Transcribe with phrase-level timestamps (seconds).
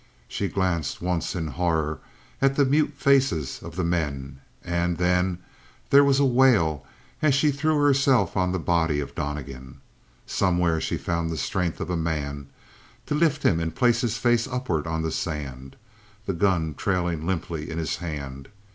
[0.27, 1.99] She glanced once, in horror,
[2.41, 5.37] at the mute faces of the men, and then
[5.91, 6.83] there was a wail
[7.21, 9.79] as she threw herself on the body of Donnegan.
[10.25, 12.47] Somewhere she found the strength of a man
[13.05, 15.75] to lift him and place him face upward on the sand,
[16.25, 18.47] the gun trailing limply in his hand.